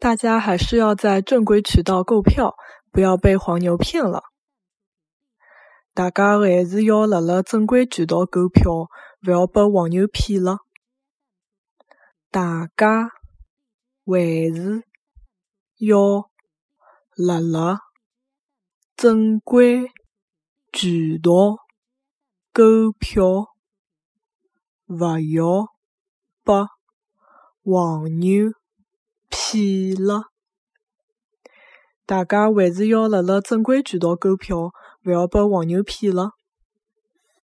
[0.00, 2.56] 大家还是要在正规渠道购票，
[2.90, 4.22] 不要被黄牛骗了。
[5.92, 8.88] 大家还是要辣辣正规渠道购票，
[9.20, 10.60] 不要被黄牛骗了。
[12.30, 13.10] 大家
[14.06, 14.84] 还是
[15.76, 16.30] 要
[17.14, 17.80] 辣辣
[18.96, 19.90] 正规
[20.72, 21.58] 渠道
[22.54, 23.48] 购票，
[24.86, 25.66] 不要
[26.42, 26.54] 被
[27.62, 28.59] 黄牛。
[29.30, 30.24] 骗了！
[32.04, 34.72] 大家还是要辣辣正规渠道购票，
[35.04, 36.32] 勿要被黄牛骗了。